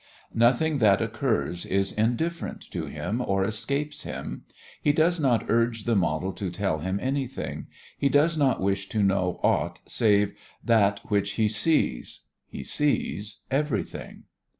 [0.33, 4.45] Nothing that occurs is indifferent to him or escapes him.
[4.81, 7.67] He does not urge the model to tell him anything,
[7.99, 10.33] he does not wish to know aught save
[10.65, 12.21] that which he sees.
[12.47, 14.23] He sees everything.